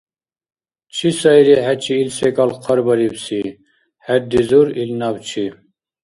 —Чи 0.95 1.07
сайри 1.19 1.55
хӀечи 1.65 1.93
ил 2.01 2.09
секӀал 2.17 2.51
хъарбарибси?— 2.63 3.41
хӀеризур 4.03 4.67
ил 4.81 4.91
набчи. 4.99 5.45